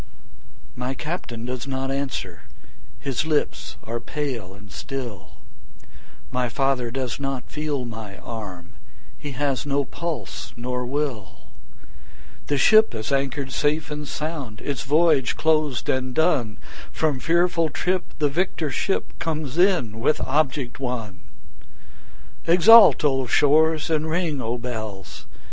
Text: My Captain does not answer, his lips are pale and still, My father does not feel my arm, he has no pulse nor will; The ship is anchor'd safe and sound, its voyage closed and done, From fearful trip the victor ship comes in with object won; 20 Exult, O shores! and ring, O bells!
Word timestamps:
My 0.75 0.95
Captain 0.95 1.45
does 1.45 1.67
not 1.67 1.91
answer, 1.91 2.45
his 2.99 3.23
lips 3.23 3.77
are 3.83 3.99
pale 3.99 4.51
and 4.55 4.71
still, 4.71 5.33
My 6.31 6.49
father 6.49 6.89
does 6.89 7.19
not 7.19 7.51
feel 7.51 7.85
my 7.85 8.17
arm, 8.17 8.73
he 9.19 9.33
has 9.33 9.63
no 9.63 9.85
pulse 9.85 10.53
nor 10.57 10.87
will; 10.87 11.49
The 12.47 12.57
ship 12.57 12.95
is 12.95 13.11
anchor'd 13.11 13.51
safe 13.51 13.91
and 13.91 14.07
sound, 14.07 14.59
its 14.61 14.81
voyage 14.81 15.37
closed 15.37 15.87
and 15.87 16.15
done, 16.15 16.57
From 16.91 17.19
fearful 17.19 17.69
trip 17.69 18.05
the 18.17 18.27
victor 18.27 18.71
ship 18.71 19.13
comes 19.19 19.59
in 19.59 19.99
with 19.99 20.19
object 20.21 20.79
won; 20.79 21.19
20 22.45 22.55
Exult, 22.55 23.05
O 23.05 23.27
shores! 23.27 23.91
and 23.91 24.09
ring, 24.09 24.41
O 24.41 24.57
bells! 24.57 25.27